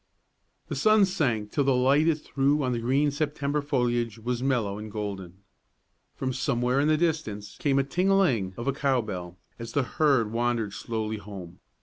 [0.67, 4.79] The sun sank till the light it threw on the green September foliage was mellow
[4.79, 5.43] and golden.
[6.15, 9.73] From somewhere in the distance came the ting a ling of a cow bell, as
[9.73, 11.59] the herd wandered slowly home.